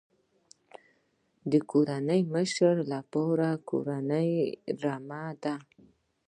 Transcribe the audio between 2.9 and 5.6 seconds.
لپاره کورنۍ رمه ده.